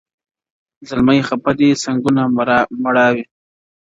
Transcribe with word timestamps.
زلمي 0.87 1.19
خپه 1.27 1.51
دي 1.59 1.69
څنګونه 1.83 2.21
مړاوي- 2.83 3.23